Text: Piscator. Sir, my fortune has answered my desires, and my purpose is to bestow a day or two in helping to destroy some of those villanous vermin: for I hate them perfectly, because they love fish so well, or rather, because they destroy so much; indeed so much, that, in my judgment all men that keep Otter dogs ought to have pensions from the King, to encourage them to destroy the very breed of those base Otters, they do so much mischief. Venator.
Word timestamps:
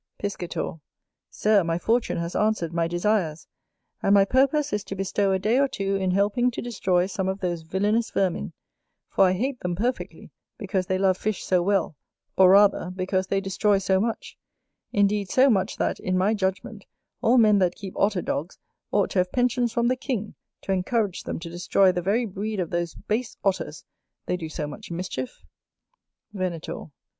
Piscator. 0.17 0.79
Sir, 1.29 1.63
my 1.63 1.77
fortune 1.77 2.17
has 2.17 2.35
answered 2.35 2.73
my 2.73 2.87
desires, 2.87 3.45
and 4.01 4.15
my 4.15 4.25
purpose 4.25 4.73
is 4.73 4.83
to 4.85 4.95
bestow 4.95 5.31
a 5.31 5.37
day 5.37 5.59
or 5.59 5.67
two 5.67 5.95
in 5.95 6.09
helping 6.09 6.49
to 6.49 6.59
destroy 6.59 7.05
some 7.05 7.27
of 7.29 7.39
those 7.39 7.61
villanous 7.61 8.09
vermin: 8.09 8.51
for 9.09 9.25
I 9.25 9.33
hate 9.33 9.59
them 9.59 9.75
perfectly, 9.75 10.31
because 10.57 10.87
they 10.87 10.97
love 10.97 11.19
fish 11.19 11.43
so 11.43 11.61
well, 11.61 11.95
or 12.35 12.49
rather, 12.49 12.89
because 12.95 13.27
they 13.27 13.39
destroy 13.39 13.77
so 13.77 13.99
much; 13.99 14.39
indeed 14.91 15.29
so 15.29 15.51
much, 15.51 15.77
that, 15.77 15.99
in 15.99 16.17
my 16.17 16.33
judgment 16.33 16.87
all 17.21 17.37
men 17.37 17.59
that 17.59 17.75
keep 17.75 17.93
Otter 17.95 18.23
dogs 18.23 18.57
ought 18.91 19.11
to 19.11 19.19
have 19.19 19.31
pensions 19.31 19.71
from 19.71 19.87
the 19.87 19.95
King, 19.95 20.33
to 20.63 20.71
encourage 20.71 21.25
them 21.25 21.37
to 21.41 21.47
destroy 21.47 21.91
the 21.91 22.01
very 22.01 22.25
breed 22.25 22.59
of 22.59 22.71
those 22.71 22.95
base 22.95 23.37
Otters, 23.43 23.85
they 24.25 24.35
do 24.35 24.49
so 24.49 24.65
much 24.65 24.89
mischief. 24.89 25.45
Venator. 26.33 26.85